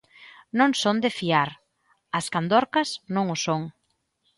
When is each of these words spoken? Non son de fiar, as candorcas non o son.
Non 0.59 0.71
son 0.81 0.97
de 1.03 1.11
fiar, 1.17 1.49
as 2.17 2.25
candorcas 2.33 2.89
non 3.15 3.25
o 3.35 3.37
son. 3.45 3.61